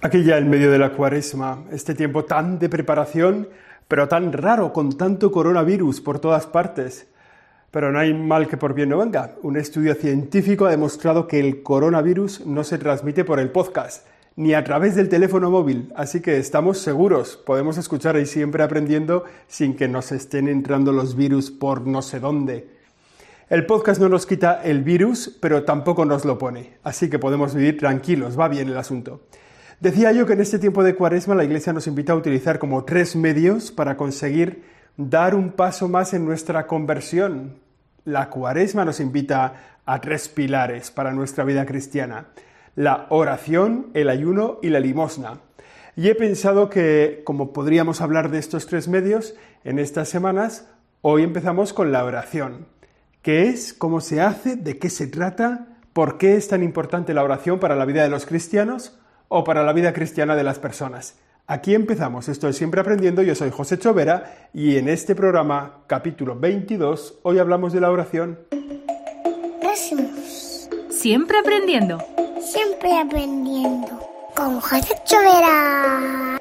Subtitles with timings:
[0.00, 3.48] Aquí ya en medio de la cuaresma, este tiempo tan de preparación,
[3.88, 7.08] pero tan raro con tanto coronavirus por todas partes.
[7.72, 9.34] Pero no hay mal que por bien no venga.
[9.42, 14.06] Un estudio científico ha demostrado que el coronavirus no se transmite por el podcast,
[14.36, 19.24] ni a través del teléfono móvil, así que estamos seguros, podemos escuchar ahí siempre aprendiendo
[19.48, 22.68] sin que nos estén entrando los virus por no sé dónde.
[23.50, 27.52] El podcast no nos quita el virus, pero tampoco nos lo pone, así que podemos
[27.52, 29.22] vivir tranquilos, va bien el asunto.
[29.80, 32.82] Decía yo que en este tiempo de cuaresma la Iglesia nos invita a utilizar como
[32.84, 34.64] tres medios para conseguir
[34.96, 37.60] dar un paso más en nuestra conversión.
[38.04, 42.26] La cuaresma nos invita a tres pilares para nuestra vida cristiana.
[42.74, 45.42] La oración, el ayuno y la limosna.
[45.94, 50.66] Y he pensado que, como podríamos hablar de estos tres medios en estas semanas,
[51.02, 52.66] hoy empezamos con la oración.
[53.22, 53.74] ¿Qué es?
[53.74, 54.56] ¿Cómo se hace?
[54.56, 55.68] ¿De qué se trata?
[55.92, 58.97] ¿Por qué es tan importante la oración para la vida de los cristianos?
[59.28, 61.16] O para la vida cristiana de las personas.
[61.46, 67.20] Aquí empezamos, estoy siempre aprendiendo, yo soy José Chovera y en este programa, capítulo 22,
[67.22, 68.38] hoy hablamos de la oración.
[70.90, 71.98] Siempre aprendiendo.
[72.40, 73.88] Siempre aprendiendo.
[74.34, 76.38] Con José Chovera.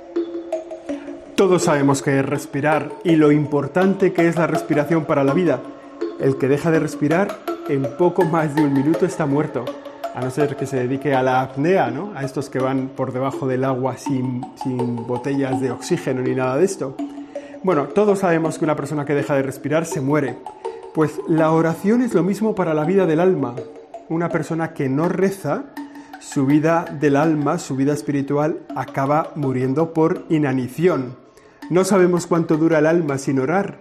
[1.36, 5.62] Todos sabemos que es respirar y lo importante que es la respiración para la vida.
[6.20, 9.64] El que deja de respirar en poco más de un minuto está muerto
[10.18, 12.12] a no ser que se dedique a la apnea, ¿no?
[12.16, 16.58] a estos que van por debajo del agua sin, sin botellas de oxígeno ni nada
[16.58, 16.96] de esto.
[17.62, 20.36] Bueno, todos sabemos que una persona que deja de respirar se muere.
[20.96, 23.54] Pues la oración es lo mismo para la vida del alma.
[24.10, 25.66] Una persona que no reza,
[26.20, 31.16] su vida del alma, su vida espiritual, acaba muriendo por inanición.
[31.70, 33.78] No sabemos cuánto dura el alma sin orar,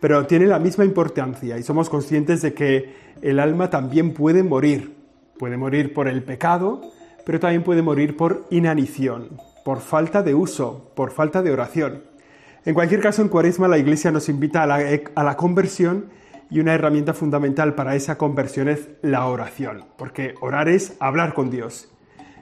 [0.00, 2.92] pero tiene la misma importancia y somos conscientes de que
[3.22, 5.05] el alma también puede morir.
[5.38, 6.80] Puede morir por el pecado,
[7.24, 9.30] pero también puede morir por inanición,
[9.64, 12.02] por falta de uso, por falta de oración.
[12.64, 16.06] En cualquier caso, en Cuaresma la Iglesia nos invita a la, conversión
[16.50, 21.50] y una herramienta fundamental para esa conversión es la oración, porque orar es hablar con
[21.50, 21.88] Dios.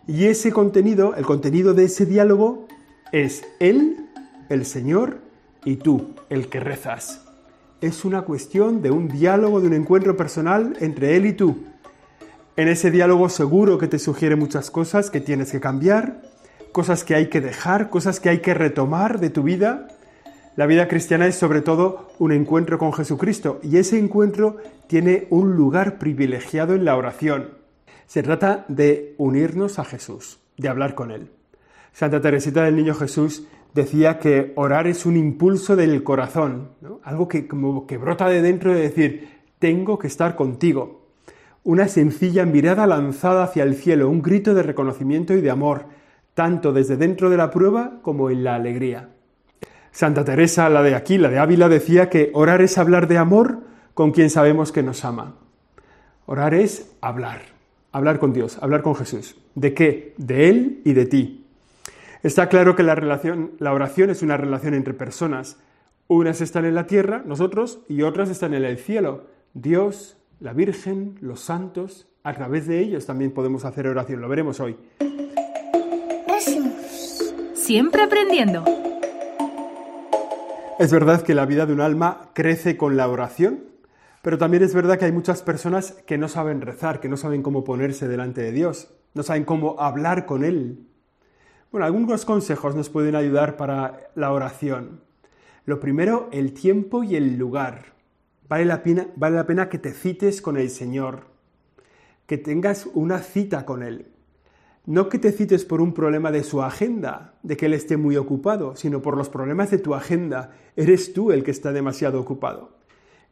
[0.07, 2.67] Y ese contenido, el contenido de ese diálogo,
[3.13, 4.09] es Él,
[4.49, 5.19] el Señor,
[5.65, 7.27] y tú, el que rezas.
[7.81, 11.65] Es una cuestión de un diálogo, de un encuentro personal entre Él y tú.
[12.57, 16.23] En ese diálogo seguro que te sugiere muchas cosas que tienes que cambiar,
[16.71, 19.89] cosas que hay que dejar, cosas que hay que retomar de tu vida.
[20.55, 25.57] La vida cristiana es sobre todo un encuentro con Jesucristo y ese encuentro tiene un
[25.57, 27.59] lugar privilegiado en la oración.
[28.07, 31.33] Se trata de unirnos a Jesús, de hablar con Él.
[31.93, 36.69] Santa Teresita del Niño Jesús decía que orar es un impulso del corazón,
[37.03, 41.04] algo que, como que brota de dentro de decir, tengo que estar contigo
[41.65, 45.87] una sencilla mirada lanzada hacia el cielo, un grito de reconocimiento y de amor,
[46.35, 49.09] tanto desde dentro de la prueba como en la alegría.
[49.91, 53.61] Santa Teresa, la de aquí, la de Ávila, decía que orar es hablar de amor
[53.95, 55.37] con quien sabemos que nos ama.
[56.27, 57.43] Orar es hablar,
[57.93, 59.37] hablar con Dios, hablar con Jesús.
[59.55, 60.15] ¿De qué?
[60.19, 61.47] De Él y de ti.
[62.23, 65.59] Está claro que la, relación, la oración es una relación entre personas.
[66.09, 69.27] Unas están en la tierra, nosotros, y otras están en el cielo.
[69.53, 74.21] Dios, la Virgen, los santos, a través de ellos también podemos hacer oración.
[74.21, 74.77] Lo veremos hoy.
[77.55, 78.65] Siempre aprendiendo.
[80.79, 83.65] Es verdad que la vida de un alma crece con la oración,
[84.23, 87.43] pero también es verdad que hay muchas personas que no saben rezar, que no saben
[87.43, 90.89] cómo ponerse delante de Dios, no saben cómo hablar con Él.
[91.71, 95.01] Bueno, algunos consejos nos pueden ayudar para la oración.
[95.65, 97.94] Lo primero, el tiempo y el lugar.
[98.49, 101.25] Vale la, pena, vale la pena que te cites con el Señor,
[102.27, 104.09] que tengas una cita con Él.
[104.87, 108.19] No que te cites por un problema de su agenda, de que Él esté muy
[108.19, 110.53] ocupado, sino por los problemas de tu agenda.
[110.77, 112.77] Eres tú el que está demasiado ocupado.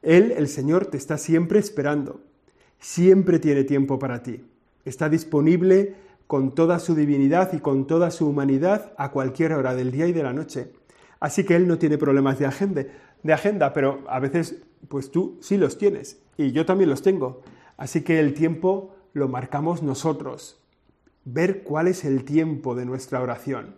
[0.01, 2.23] Él, el Señor, te está siempre esperando.
[2.79, 4.45] Siempre tiene tiempo para ti.
[4.85, 5.95] Está disponible
[6.27, 10.13] con toda su divinidad y con toda su humanidad a cualquier hora del día y
[10.13, 10.73] de la noche.
[11.21, 12.85] Así que Él no tiene problemas de agenda,
[13.23, 17.43] de agenda pero a veces pues tú sí los tienes y yo también los tengo.
[17.77, 20.61] Así que el tiempo lo marcamos nosotros.
[21.25, 23.77] Ver cuál es el tiempo de nuestra oración.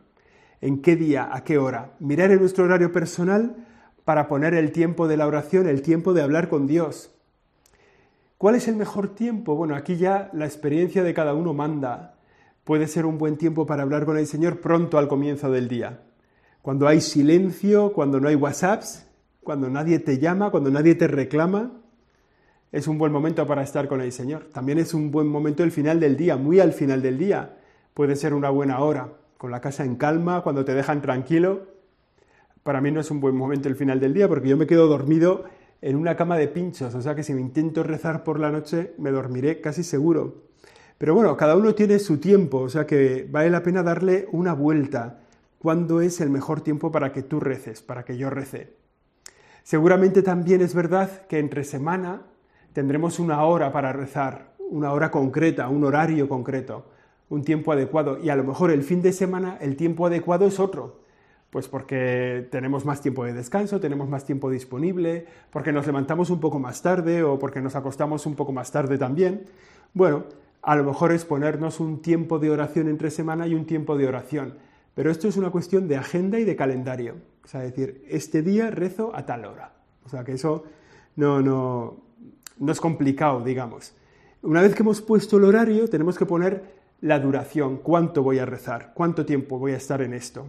[0.60, 1.94] En qué día, a qué hora.
[2.00, 3.66] Mirar en nuestro horario personal
[4.04, 7.14] para poner el tiempo de la oración, el tiempo de hablar con Dios.
[8.38, 9.56] ¿Cuál es el mejor tiempo?
[9.56, 12.16] Bueno, aquí ya la experiencia de cada uno manda.
[12.64, 16.02] Puede ser un buen tiempo para hablar con el Señor pronto al comienzo del día.
[16.62, 19.06] Cuando hay silencio, cuando no hay WhatsApps,
[19.44, 21.72] cuando nadie te llama, cuando nadie te reclama,
[22.72, 24.48] es un buen momento para estar con el Señor.
[24.52, 27.56] También es un buen momento el final del día, muy al final del día.
[27.94, 31.68] Puede ser una buena hora, con la casa en calma, cuando te dejan tranquilo.
[32.64, 34.88] Para mí no es un buen momento el final del día porque yo me quedo
[34.88, 35.44] dormido
[35.82, 38.94] en una cama de pinchos, o sea que si me intento rezar por la noche
[38.96, 40.42] me dormiré casi seguro.
[40.96, 44.54] Pero bueno, cada uno tiene su tiempo, o sea que vale la pena darle una
[44.54, 45.20] vuelta.
[45.58, 48.83] ¿Cuándo es el mejor tiempo para que tú reces, para que yo rece?
[49.64, 52.20] Seguramente también es verdad que entre semana
[52.74, 56.84] tendremos una hora para rezar, una hora concreta, un horario concreto,
[57.30, 58.18] un tiempo adecuado.
[58.22, 61.00] Y a lo mejor el fin de semana el tiempo adecuado es otro.
[61.48, 66.40] Pues porque tenemos más tiempo de descanso, tenemos más tiempo disponible, porque nos levantamos un
[66.40, 69.46] poco más tarde o porque nos acostamos un poco más tarde también.
[69.94, 70.24] Bueno,
[70.60, 74.08] a lo mejor es ponernos un tiempo de oración entre semana y un tiempo de
[74.08, 74.58] oración.
[74.94, 77.14] Pero esto es una cuestión de agenda y de calendario.
[77.44, 79.72] O sea, decir, este día rezo a tal hora.
[80.04, 80.64] O sea, que eso
[81.16, 81.96] no, no,
[82.58, 83.94] no es complicado, digamos.
[84.42, 88.46] Una vez que hemos puesto el horario, tenemos que poner la duración, cuánto voy a
[88.46, 90.46] rezar, cuánto tiempo voy a estar en esto.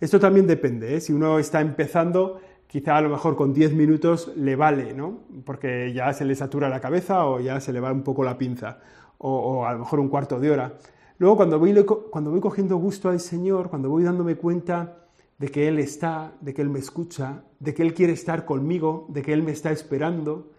[0.00, 1.00] Esto también depende, ¿eh?
[1.00, 5.20] si uno está empezando, quizá a lo mejor con 10 minutos le vale, ¿no?
[5.46, 8.36] Porque ya se le satura la cabeza o ya se le va un poco la
[8.36, 8.78] pinza,
[9.18, 10.74] o, a lo mejor un cuarto de hora.
[11.18, 11.74] Luego, cuando voy,
[12.10, 15.05] cuando voy cogiendo gusto al Señor, cuando voy dándome cuenta
[15.38, 19.06] de que Él está, de que Él me escucha, de que Él quiere estar conmigo,
[19.08, 20.50] de que Él me está esperando,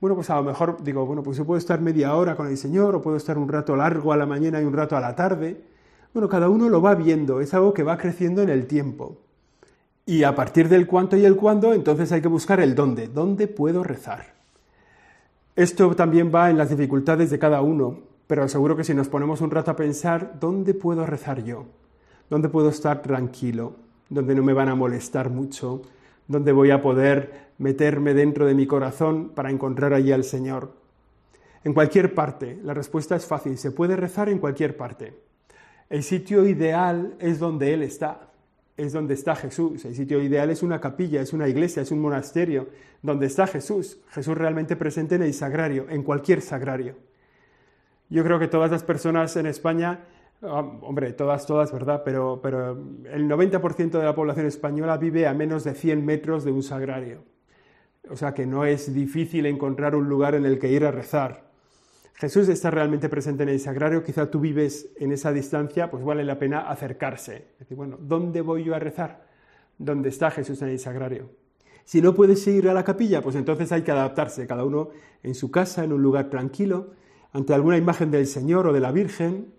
[0.00, 2.56] bueno, pues a lo mejor digo, bueno, pues yo puedo estar media hora con el
[2.56, 5.14] Señor, o puedo estar un rato largo a la mañana y un rato a la
[5.14, 5.62] tarde,
[6.12, 9.18] bueno, cada uno lo va viendo, es algo que va creciendo en el tiempo.
[10.04, 13.06] Y a partir del cuánto y el cuándo, entonces hay que buscar el dónde.
[13.06, 14.34] ¿Dónde puedo rezar?
[15.54, 19.40] Esto también va en las dificultades de cada uno, pero seguro que si nos ponemos
[19.40, 21.66] un rato a pensar, ¿dónde puedo rezar yo?
[22.28, 23.76] ¿Dónde puedo estar tranquilo?
[24.12, 25.80] ¿Dónde no me van a molestar mucho?
[26.28, 30.74] ¿Dónde voy a poder meterme dentro de mi corazón para encontrar allí al Señor?
[31.64, 35.14] En cualquier parte, la respuesta es fácil, se puede rezar en cualquier parte.
[35.88, 38.28] El sitio ideal es donde Él está,
[38.76, 39.82] es donde está Jesús.
[39.86, 42.68] El sitio ideal es una capilla, es una iglesia, es un monasterio,
[43.00, 43.98] donde está Jesús.
[44.10, 46.96] Jesús realmente presente en el sagrario, en cualquier sagrario.
[48.10, 50.00] Yo creo que todas las personas en España,
[50.42, 52.02] ah, hombre, todas, todas, ¿verdad?
[52.04, 56.52] Pero, pero el 90% de la población española vive a menos de 100 metros de
[56.52, 57.24] un sagrario.
[58.10, 61.52] O sea que no es difícil encontrar un lugar en el que ir a rezar.
[62.14, 66.24] Jesús está realmente presente en el sagrario, quizá tú vives en esa distancia, pues vale
[66.24, 67.48] la pena acercarse.
[67.54, 69.26] Es decir, bueno, ¿dónde voy yo a rezar?
[69.78, 71.30] ¿Dónde está Jesús en el sagrario?
[71.84, 74.90] Si no puedes ir a la capilla, pues entonces hay que adaptarse, cada uno
[75.22, 76.92] en su casa, en un lugar tranquilo,
[77.32, 79.52] ante alguna imagen del Señor o de la Virgen,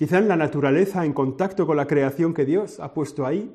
[0.00, 3.54] quizá en la naturaleza, en contacto con la creación que Dios ha puesto ahí.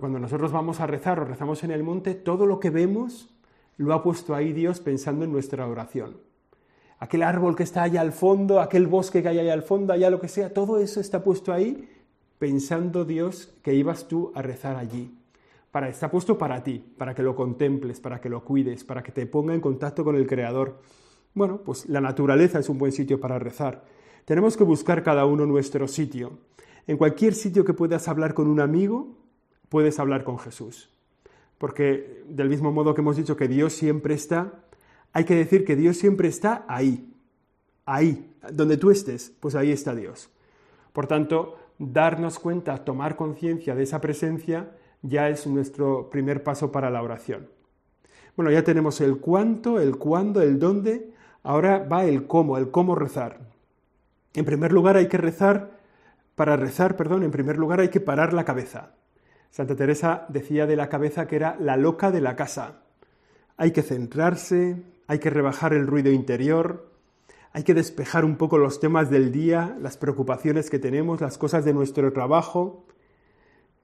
[0.00, 3.28] cuando nosotros vamos a rezar o rezamos en el monte, todo lo que vemos
[3.76, 6.16] lo ha puesto ahí Dios pensando en nuestra oración
[7.00, 10.08] aquel árbol que está allá al fondo, aquel bosque que hay allá al fondo, allá
[10.08, 11.86] lo que sea, todo eso está puesto ahí
[12.38, 15.12] pensando Dios que ibas tú a rezar allí.
[15.70, 19.12] Para, está puesto para ti, para que lo contemples, para que lo cuides, para que
[19.12, 20.80] te ponga en contacto con el Creador.
[21.34, 23.82] Bueno, pues la naturaleza es un buen sitio para rezar.
[24.24, 26.38] Tenemos que buscar cada uno nuestro sitio.
[26.86, 29.16] En cualquier sitio que puedas hablar con un amigo,
[29.68, 30.90] puedes hablar con Jesús.
[31.58, 34.52] Porque del mismo modo que hemos dicho que Dios siempre está,
[35.12, 37.12] hay que decir que Dios siempre está ahí,
[37.84, 40.30] ahí, donde tú estés, pues ahí está Dios.
[40.92, 44.70] Por tanto, darnos cuenta, tomar conciencia de esa presencia,
[45.02, 47.48] ya es nuestro primer paso para la oración.
[48.36, 51.12] Bueno, ya tenemos el cuánto, el cuándo, el dónde,
[51.42, 53.51] ahora va el cómo, el cómo rezar.
[54.34, 55.78] En primer lugar hay que rezar,
[56.34, 58.94] para rezar, perdón, en primer lugar hay que parar la cabeza.
[59.50, 62.82] Santa Teresa decía de la cabeza que era la loca de la casa.
[63.58, 66.90] Hay que centrarse, hay que rebajar el ruido interior,
[67.52, 71.66] hay que despejar un poco los temas del día, las preocupaciones que tenemos, las cosas
[71.66, 72.86] de nuestro trabajo.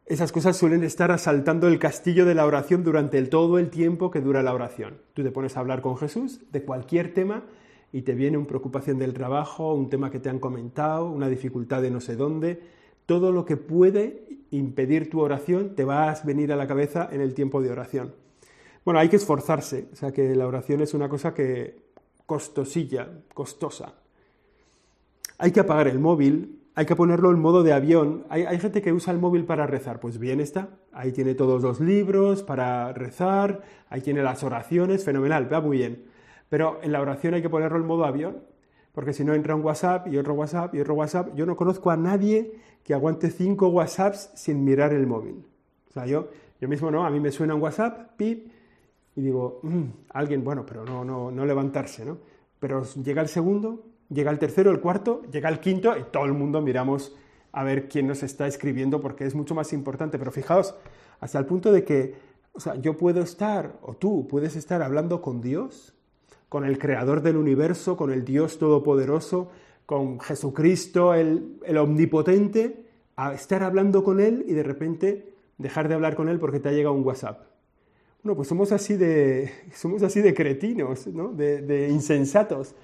[0.06, 4.22] Esas cosas suelen estar asaltando el castillo de la oración durante todo el tiempo que
[4.22, 5.02] dura la oración.
[5.12, 7.44] Tú te pones a hablar con Jesús de cualquier tema
[7.92, 11.82] y te viene una preocupación del trabajo, un tema que te han comentado, una dificultad
[11.82, 12.60] de no sé dónde.
[13.06, 17.20] Todo lo que puede impedir tu oración te va a venir a la cabeza en
[17.20, 18.14] el tiempo de oración.
[18.84, 21.88] Bueno, hay que esforzarse, o sea que la oración es una cosa que
[22.26, 23.94] costosilla, costosa.
[25.38, 28.24] Hay que apagar el móvil, hay que ponerlo en modo de avión.
[28.28, 30.68] Hay, gente que usa el móvil para rezar, pues bien está.
[30.92, 36.04] Ahí tiene todos los libros para rezar, ahí tiene las oraciones, fenomenal, va muy bien.
[36.48, 38.42] Pero en la oración hay que ponerlo en modo avión,
[38.92, 41.34] porque si no entra un WhatsApp y otro WhatsApp y otro WhatsApp.
[41.34, 45.44] Yo no conozco a nadie que aguante cinco WhatsApps sin mirar el móvil.
[45.88, 46.28] O sea, yo,
[46.60, 48.50] yo mismo no, a mí me suena un WhatsApp, pip,
[49.14, 52.18] y digo, mm, alguien, bueno, pero no, no, no levantarse, ¿no?
[52.60, 56.32] Pero llega el segundo, llega el tercero, el cuarto, llega el quinto y todo el
[56.32, 57.16] mundo miramos
[57.52, 60.18] a ver quién nos está escribiendo porque es mucho más importante.
[60.18, 60.74] Pero fijaos,
[61.20, 62.14] hasta el punto de que,
[62.52, 65.94] o sea, yo puedo estar, o tú puedes estar hablando con Dios,
[66.48, 69.50] con el creador del universo, con el Dios todopoderoso,
[69.86, 72.84] con Jesucristo, el, omnipotente,
[73.16, 76.68] a estar hablando con Él y de repente dejar de hablar con Él porque te
[76.68, 77.46] ha llegado un WhatsApp.
[78.22, 81.32] Bueno, pues somos así de, somos así de cretinos, ¿no?
[81.32, 82.74] de, de insensatos.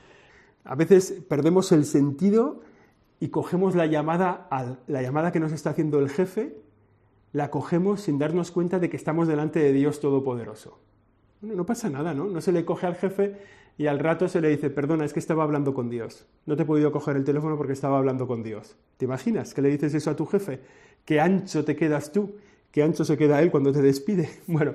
[0.65, 2.63] A veces perdemos el sentido
[3.21, 4.49] y cogemos la llamada,
[4.87, 6.57] la llamada que nos está haciendo el jefe,
[7.33, 10.79] la cogemos sin darnos cuenta de que estamos delante de Dios Todopoderoso.
[11.45, 12.27] No pasa nada, ¿no?
[12.27, 13.37] No se le coge al jefe
[13.77, 16.27] y al rato se le dice, perdona, es que estaba hablando con Dios.
[16.47, 18.77] No te he podido coger el teléfono porque estaba hablando con Dios.
[18.97, 20.61] ¿Te imaginas que le dices eso a tu jefe?
[21.05, 22.37] ¿Qué ancho te quedas tú?
[22.71, 24.29] ¿Qué ancho se queda él cuando te despide?
[24.47, 24.75] Bueno,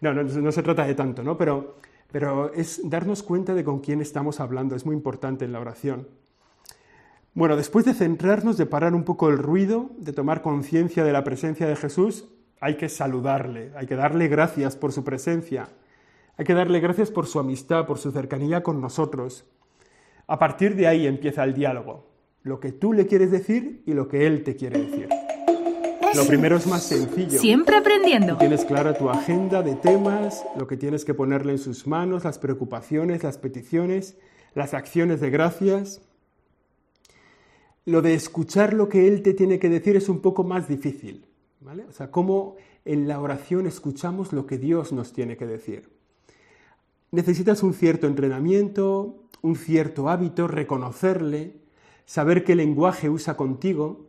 [0.00, 1.36] no, no, no se trata de tanto, ¿no?
[1.36, 1.76] Pero,
[2.12, 6.06] pero es darnos cuenta de con quién estamos hablando, es muy importante en la oración.
[7.34, 11.22] Bueno, después de centrarnos, de parar un poco el ruido, de tomar conciencia de la
[11.22, 12.28] presencia de Jesús,
[12.60, 15.68] hay que saludarle, hay que darle gracias por su presencia,
[16.36, 19.44] hay que darle gracias por su amistad, por su cercanía con nosotros.
[20.26, 22.06] A partir de ahí empieza el diálogo,
[22.42, 25.08] lo que tú le quieres decir y lo que él te quiere decir.
[26.14, 27.38] Lo primero es más sencillo.
[27.38, 28.38] Siempre aprendiendo.
[28.38, 32.38] Tienes clara tu agenda de temas, lo que tienes que ponerle en sus manos, las
[32.38, 34.16] preocupaciones, las peticiones,
[34.54, 36.00] las acciones de gracias.
[37.84, 41.26] Lo de escuchar lo que Él te tiene que decir es un poco más difícil.
[41.60, 41.84] ¿vale?
[41.84, 45.95] O sea, cómo en la oración escuchamos lo que Dios nos tiene que decir.
[47.10, 51.56] Necesitas un cierto entrenamiento, un cierto hábito, reconocerle,
[52.04, 54.06] saber qué lenguaje usa contigo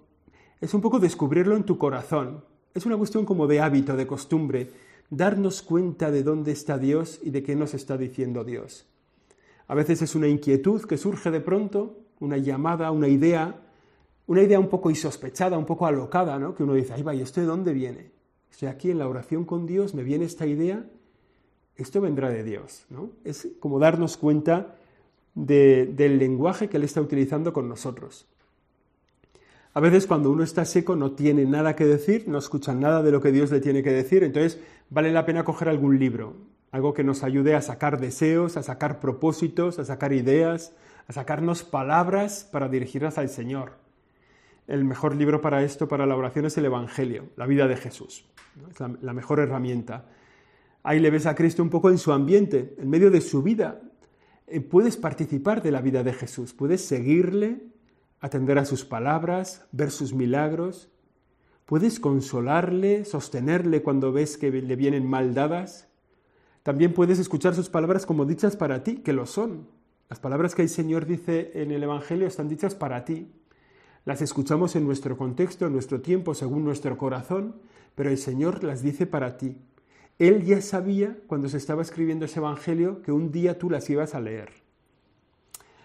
[0.60, 2.44] es un poco descubrirlo en tu corazón.
[2.74, 4.72] Es una cuestión como de hábito, de costumbre,
[5.10, 8.88] darnos cuenta de dónde está Dios y de qué nos está diciendo Dios.
[9.68, 13.62] A veces es una inquietud que surge de pronto, una llamada, una idea,
[14.26, 16.56] una idea un poco insospechada, un poco alocada, ¿no?
[16.56, 18.12] Que uno dice, ay, va, ¿y esto de dónde viene?
[18.50, 20.86] Estoy aquí en la oración con Dios, me viene esta idea,
[21.78, 23.12] esto vendrá de Dios, ¿no?
[23.24, 24.76] Es como darnos cuenta
[25.36, 28.28] del lenguaje que Él está utilizando con nosotros.
[29.74, 33.12] A veces cuando uno está seco no tiene nada que decir, no escucha nada de
[33.12, 36.34] lo que Dios le tiene que decir, entonces vale la pena coger algún libro,
[36.72, 40.74] algo que nos ayude a sacar deseos, a sacar propósitos, a sacar ideas,
[41.08, 43.74] a sacarnos palabras para dirigirlas al Señor.
[44.68, 48.26] El mejor libro para esto, para la oración, es el Evangelio, la vida de Jesús.
[48.72, 50.06] Es la, la mejor herramienta.
[50.88, 53.82] Ahí le ves a Cristo un poco en su ambiente, en medio de su vida.
[54.48, 57.62] Eh, puedes participar de la vida de Jesús, puedes seguirle,
[58.22, 60.90] atender a sus palabras, ver sus milagros.
[61.66, 65.90] Puedes consolarle, sostenerle cuando ves que le vienen mal dadas.
[66.64, 69.68] También puedes escuchar sus palabras como dichas para ti, que lo son.
[70.08, 73.30] Las palabras que el Señor dice en el Evangelio están dichas para ti.
[74.06, 77.58] Las escuchamos en nuestro contexto, en nuestro tiempo, según nuestro corazón,
[77.94, 79.58] pero el Señor las dice para ti.
[80.20, 84.16] Él ya sabía, cuando se estaba escribiendo ese Evangelio, que un día tú las ibas
[84.16, 84.50] a leer.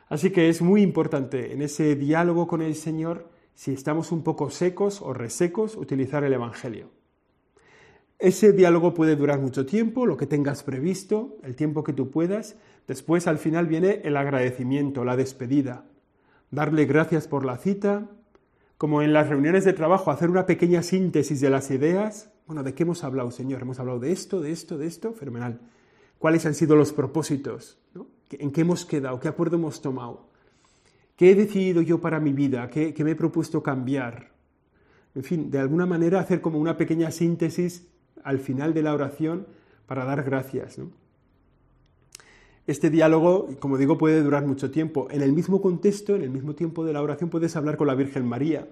[0.09, 4.51] Así que es muy importante en ese diálogo con el Señor, si estamos un poco
[4.51, 6.91] secos o resecos, utilizar el Evangelio.
[8.19, 12.57] Ese diálogo puede durar mucho tiempo, lo que tengas previsto, el tiempo que tú puedas.
[12.87, 15.85] Después, al final, viene el agradecimiento, la despedida.
[16.51, 18.09] Darle gracias por la cita,
[18.79, 22.32] como en las reuniones de trabajo, hacer una pequeña síntesis de las ideas.
[22.47, 23.63] Bueno, ¿de qué hemos hablado, Señor?
[23.63, 25.61] Hemos hablado de esto, de esto, de esto, fenomenal.
[26.19, 27.79] ¿Cuáles han sido los propósitos?
[28.31, 29.21] ¿En qué hemos quedado?
[29.21, 30.27] ¿Qué acuerdo hemos tomado?
[31.17, 32.69] ¿Qué he decidido yo para mi vida?
[32.71, 34.31] ¿Qué, me he propuesto cambiar?
[35.15, 37.87] En fin, de alguna manera hacer como una pequeña síntesis
[38.25, 39.47] al final de la oración
[39.87, 40.79] para dar gracias.
[42.67, 45.09] Este diálogo, como digo, puede durar mucho tiempo.
[45.11, 47.95] En el mismo contexto, en el mismo tiempo de la oración, puedes hablar con la
[47.95, 48.69] Virgen María,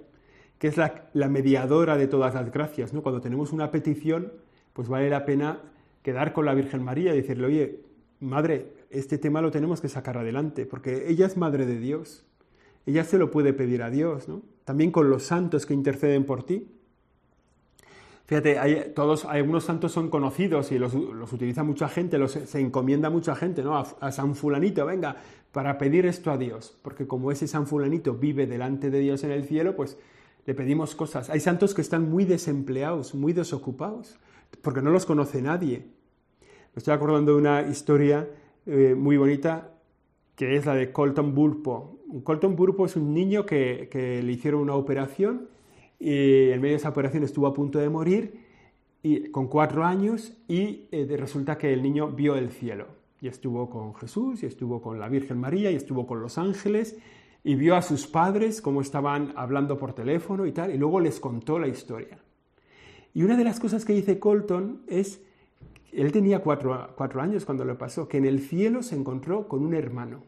[0.61, 2.93] que es la, mediadora de todas las gracias.
[2.93, 3.03] ¿no?
[3.03, 4.31] Cuando tenemos una petición,
[4.75, 5.63] pues vale la pena
[6.03, 7.81] quedar con la Virgen María y decirle, oye,
[8.21, 12.27] madre, este tema lo tenemos que sacar adelante, porque ella es madre de Dios.
[12.85, 14.43] Ella se lo puede pedir a Dios, ¿no?
[14.67, 16.69] También con los santos que interceden por ti.
[18.27, 23.09] Fíjate, hay, todos, algunos santos son conocidos y los, utiliza mucha gente, los, se encomienda
[23.09, 23.79] mucha gente, ¿no?
[23.79, 25.17] A, San Fulanito, venga,
[25.53, 29.31] para pedir esto a Dios, porque como ese San Fulanito vive delante de Dios en
[29.31, 29.97] el cielo, pues
[30.47, 31.31] le pedimos cosas.
[31.31, 34.19] Hay santos que están muy desempleados, muy desocupados,
[34.63, 35.87] porque no los conoce nadie.
[36.41, 38.29] Me estoy acordando de una historia
[38.67, 39.75] eh, muy bonita
[40.41, 41.99] que es la de Colton Burpo.
[42.25, 45.49] Colton Burpo es un niño que, le hicieron una operación
[45.99, 48.41] y en medio de esa operación estuvo a punto de morir
[49.03, 52.87] y, con cuatro años y eh, resulta que el niño vio el cielo
[53.21, 56.97] y estuvo con Jesús y estuvo con la Virgen María y estuvo con los ángeles
[57.43, 61.21] y vio a sus padres cómo estaban hablando por teléfono y tal, y luego les
[61.21, 62.19] contó la historia.
[63.15, 65.23] Y una de las cosas que dice Colton es,
[65.93, 69.65] él tenía cuatro, cuatro años cuando lo pasó, que en el cielo se encontró con
[69.65, 70.23] un hermano,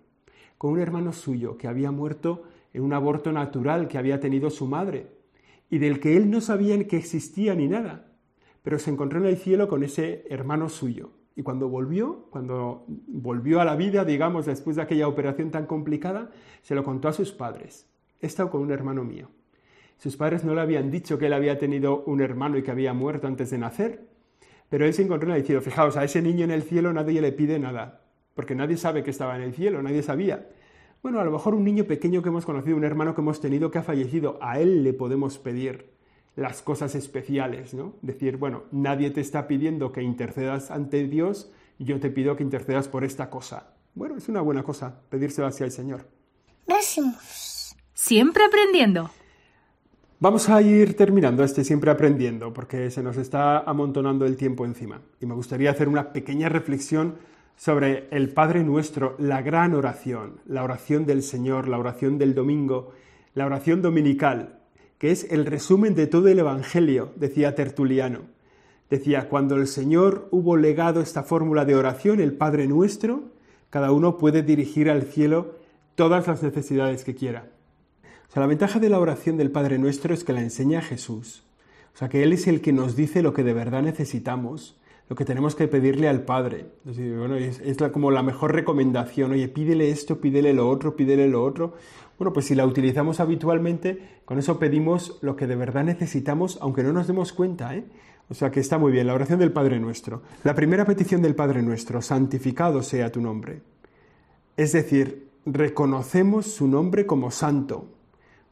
[0.59, 2.43] con un hermano suyo que había muerto
[2.73, 5.09] en un aborto natural que había tenido su madre
[5.71, 8.13] y del que él no sabía que existía ni nada,
[8.63, 11.11] pero se encontró en el cielo con ese hermano suyo.
[11.35, 16.31] Y cuando volvió, cuando volvió a la vida, digamos, después de aquella operación tan complicada,
[16.63, 17.89] se lo contó a sus padres.
[18.21, 19.29] He estado con un hermano mío.
[19.97, 22.93] Sus padres no le habían dicho que él había tenido un hermano y que había
[22.93, 24.09] muerto antes de nacer,
[24.69, 25.61] pero él se encontró en el cielo.
[25.61, 28.03] Fijaos, a ese niño en el cielo nadie le pide nada,
[28.35, 30.49] porque nadie sabe que estaba en el cielo, nadie sabía.
[31.03, 33.71] Bueno, a lo mejor un niño pequeño que hemos conocido, un hermano que hemos tenido
[33.71, 35.92] que ha fallecido, a él le podemos pedir
[36.37, 37.95] las cosas especiales, ¿no?
[38.03, 42.89] Decir, bueno, nadie te está pidiendo que intercedas ante Dios, yo te pido que intercedas
[42.89, 43.75] por esta cosa.
[43.95, 46.09] Bueno, es una buena cosa pedírselo hacia el Señor.
[46.67, 47.77] Gracias.
[47.93, 49.11] Siempre aprendiendo.
[50.19, 55.03] Vamos a ir terminando este siempre aprendiendo, porque se nos está amontonando el tiempo encima.
[55.21, 57.17] Y me gustaría hacer una pequeña reflexión
[57.57, 62.93] sobre el Padre Nuestro, la gran oración, la oración del Señor, la oración del domingo,
[63.35, 64.62] la oración dominical,
[65.03, 68.21] que es el resumen de todo el Evangelio, decía Tertuliano.
[68.89, 73.25] Decía, cuando el Señor hubo legado esta fórmula de oración, el Padre nuestro,
[73.69, 75.57] cada uno puede dirigir al cielo
[75.97, 77.49] todas las necesidades que quiera.
[78.29, 81.43] O sea, la ventaja de la oración del Padre nuestro es que la enseña Jesús.
[81.97, 84.79] O sea, que Él es el que nos dice lo que de verdad necesitamos,
[85.13, 86.69] lo que tenemos que pedirle al Padre.
[86.87, 89.33] Es, como la mejor recomendación.
[89.33, 91.75] Oye, pídele esto, pídele lo otro, pídele lo otro.
[92.19, 96.83] Bueno, pues si la utilizamos habitualmente, con eso pedimos lo que de verdad necesitamos, aunque
[96.83, 97.85] no nos demos cuenta, ¿eh?
[98.31, 100.23] O sea que está muy bien, la oración del Padre Nuestro.
[100.45, 103.61] La primera petición del Padre Nuestro, santificado sea tu nombre.
[104.57, 107.85] Es decir, reconocemos su nombre como santo.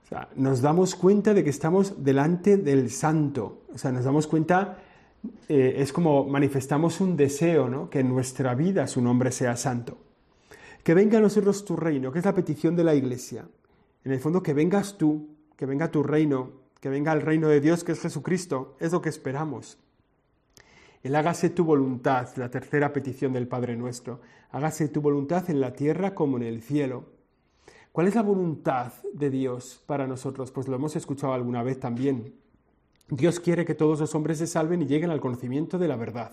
[0.05, 3.62] O sea, nos damos cuenta de que estamos delante del santo.
[3.73, 4.76] O sea, nos damos cuenta,
[5.48, 7.90] eh, es como manifestamos un deseo, ¿no?
[7.90, 9.98] Que en nuestra vida su nombre sea santo.
[10.83, 13.46] Que venga a nosotros tu reino, que es la petición de la Iglesia.
[14.04, 17.61] En el fondo, que vengas tú, que venga tu reino, que venga el reino de
[17.61, 19.78] Dios que es Jesucristo, es lo que esperamos.
[21.02, 24.20] El hágase tu voluntad, la tercera petición del Padre nuestro.
[24.50, 27.04] Hágase tu voluntad en la tierra como en el cielo.
[27.92, 30.50] ¿Cuál es la voluntad de Dios para nosotros?
[30.50, 32.35] Pues lo hemos escuchado alguna vez también.
[33.11, 36.33] Dios quiere que todos los hombres se salven y lleguen al conocimiento de la verdad.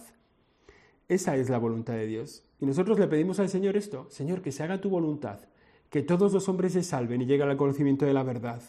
[1.08, 2.44] Esa es la voluntad de Dios.
[2.60, 5.40] Y nosotros le pedimos al Señor esto, Señor, que se haga tu voluntad,
[5.90, 8.62] que todos los hombres se salven y lleguen al conocimiento de la verdad.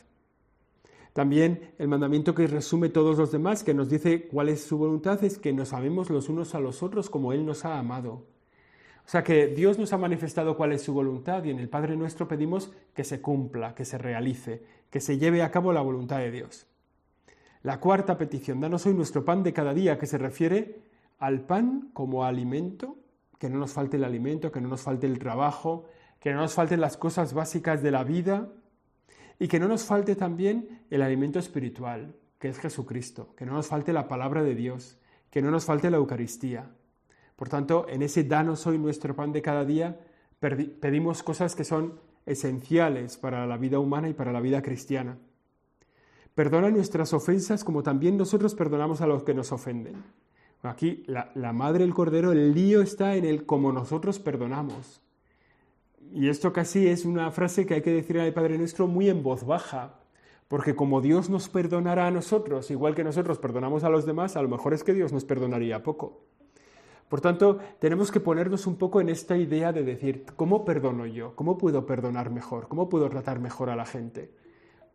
[1.13, 5.23] También el mandamiento que resume todos los demás, que nos dice cuál es su voluntad,
[5.23, 8.25] es que nos amemos los unos a los otros como Él nos ha amado.
[9.05, 11.97] O sea que Dios nos ha manifestado cuál es su voluntad y en el Padre
[11.97, 16.19] nuestro pedimos que se cumpla, que se realice, que se lleve a cabo la voluntad
[16.19, 16.68] de Dios.
[17.63, 20.81] La cuarta petición, danos hoy nuestro pan de cada día, que se refiere
[21.19, 22.97] al pan como alimento,
[23.39, 25.87] que no nos falte el alimento, que no nos falte el trabajo,
[26.21, 28.49] que no nos falten las cosas básicas de la vida
[29.39, 33.67] y que no nos falte también el alimento espiritual, que es Jesucristo, que no nos
[33.67, 34.99] falte la palabra de Dios,
[35.31, 36.71] que no nos falte la Eucaristía.
[37.37, 40.01] Por tanto, en ese danos hoy nuestro pan de cada día,
[40.41, 45.19] pedimos cosas que son esenciales para la vida humana y para la vida cristiana.
[46.39, 50.05] Perdona nuestras ofensas como también nosotros perdonamos a los que nos ofenden.
[50.63, 55.01] Aquí la, madre del cordero, el lío está en el como nosotros perdonamos.
[56.13, 59.25] Y esto casi es una frase que hay que decir al Padre Nuestro muy en
[59.25, 59.99] voz baja,
[60.47, 64.43] porque como Dios nos perdonará a nosotros, igual que nosotros perdonamos a los demás, a
[64.43, 66.21] lo mejor es que Dios nos perdonaría poco.
[67.09, 71.35] Por tanto, tenemos que ponernos un poco en esta idea de decir, ¿cómo perdono yo?
[71.35, 72.69] ¿Cómo puedo perdonar mejor?
[72.69, 74.31] ¿Cómo puedo tratar mejor a la gente?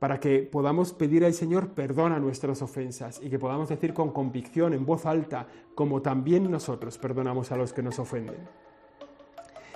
[0.04, 4.12] Para que podamos pedir al Señor perdón a nuestras ofensas y que podamos decir con
[4.12, 8.36] convicción, en voz alta, como también nosotros perdonamos a los que nos ofenden.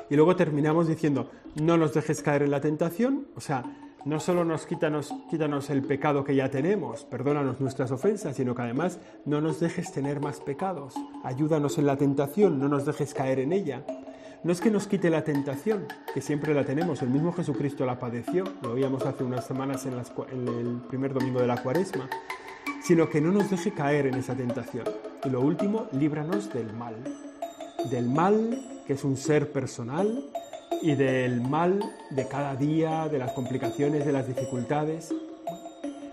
[0.09, 3.63] Y luego terminamos diciendo, no nos dejes caer en la tentación, o sea,
[4.03, 8.63] no solo nos quítanos, quítanos el pecado que ya tenemos, perdónanos nuestras ofensas, sino que
[8.63, 13.39] además no nos dejes tener más pecados, ayúdanos en la tentación, no nos dejes caer
[13.39, 13.85] en ella.
[14.43, 17.99] No es que nos quite la tentación, que siempre la tenemos, el mismo Jesucristo la
[17.99, 22.09] padeció, lo oíamos hace unas semanas en el primer domingo de la cuaresma,
[22.81, 24.85] sino que no nos deje caer en esa tentación.
[25.23, 26.95] Y lo último, líbranos del mal.
[27.89, 30.23] Del mal que es un ser personal,
[30.81, 35.13] y del mal de cada día, de las complicaciones, de las dificultades.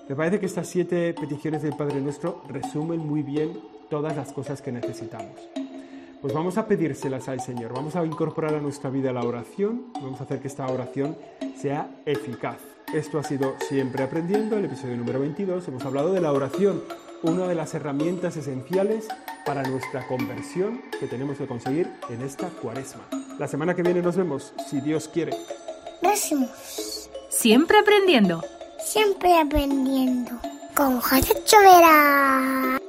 [0.09, 3.61] Me parece que estas siete peticiones del Padre Nuestro resumen muy bien
[3.91, 5.35] todas las cosas que necesitamos.
[6.25, 10.19] Pues vamos a pedírselas al Señor, vamos a incorporar a nuestra vida la oración, vamos
[10.23, 11.19] a hacer que esta oración
[11.55, 12.57] sea eficaz.
[12.95, 15.69] Esto ha sido Siempre Aprendiendo, el episodio número 22.
[15.69, 16.83] Hemos hablado de la oración,
[17.23, 19.07] una de las herramientas esenciales
[19.45, 23.03] para nuestra conversión que tenemos que conseguir en esta cuaresma.
[23.39, 25.37] La semana que viene nos vemos, si Dios quiere.
[26.01, 27.11] Racimos.
[27.29, 28.43] Siempre aprendiendo.
[28.83, 30.41] Siempre aprendiendo.
[30.75, 32.81] Con José Chovera.